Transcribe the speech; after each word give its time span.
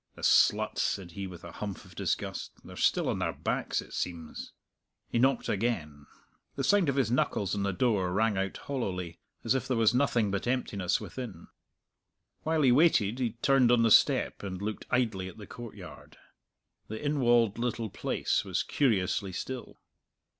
"The 0.15 0.23
sluts!" 0.23 0.81
said 0.81 1.11
he, 1.11 1.27
with 1.27 1.43
a 1.43 1.51
humph 1.51 1.85
of 1.85 1.93
disgust; 1.93 2.53
"they're 2.63 2.75
still 2.75 3.07
on 3.07 3.19
their 3.19 3.33
backs, 3.33 3.83
it 3.83 3.93
seems." 3.93 4.51
He 5.07 5.19
knocked 5.19 5.47
again. 5.47 6.07
The 6.55 6.63
sound 6.63 6.89
of 6.89 6.95
his 6.95 7.11
knuckles 7.11 7.53
on 7.53 7.61
the 7.61 7.71
door 7.71 8.11
rang 8.11 8.35
out 8.35 8.57
hollowly, 8.57 9.19
as 9.43 9.53
if 9.53 9.67
there 9.67 9.77
was 9.77 9.93
nothing 9.93 10.31
but 10.31 10.47
emptiness 10.47 10.99
within. 10.99 11.49
While 12.41 12.63
he 12.63 12.71
waited 12.71 13.19
he 13.19 13.33
turned 13.43 13.71
on 13.71 13.83
the 13.83 13.91
step 13.91 14.41
and 14.41 14.59
looked 14.59 14.87
idly 14.89 15.27
at 15.27 15.37
the 15.37 15.45
courtyard. 15.45 16.17
The 16.87 16.97
inwalled 16.99 17.59
little 17.59 17.91
place 17.91 18.43
was 18.43 18.63
curiously 18.63 19.31
still. 19.31 19.77